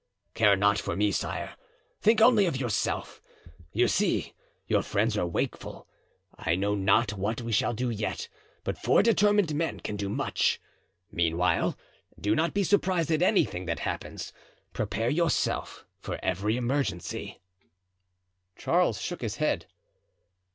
"Care 0.33 0.55
not 0.55 0.79
for 0.79 0.95
me, 0.95 1.11
sire; 1.11 1.53
think 2.01 2.21
only 2.21 2.47
of 2.47 2.57
yourself. 2.57 3.21
You 3.71 3.87
see, 3.87 4.33
your 4.65 4.81
friends 4.81 5.15
are 5.15 5.27
wakeful. 5.27 5.85
I 6.35 6.55
know 6.55 6.73
not 6.73 7.13
what 7.13 7.41
we 7.43 7.51
shall 7.51 7.73
do 7.75 7.91
yet, 7.91 8.27
but 8.63 8.79
four 8.79 9.03
determined 9.03 9.53
men 9.53 9.79
can 9.79 9.97
do 9.97 10.09
much. 10.09 10.59
Meanwhile, 11.11 11.77
do 12.19 12.33
not 12.33 12.51
be 12.55 12.63
surprised 12.63 13.11
at 13.11 13.21
anything 13.21 13.65
that 13.67 13.81
happens; 13.81 14.33
prepare 14.73 15.11
yourself 15.11 15.85
for 15.99 16.17
every 16.23 16.57
emergency." 16.57 17.39
Charles 18.57 18.99
shook 18.99 19.21
his 19.21 19.35
head. 19.35 19.67